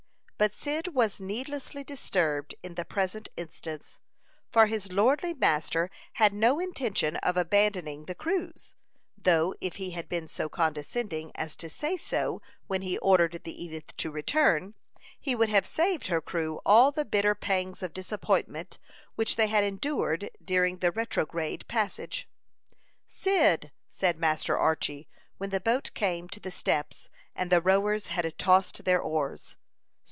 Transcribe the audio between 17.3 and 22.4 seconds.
pangs of disappointment which they had endured during the retrograde passage.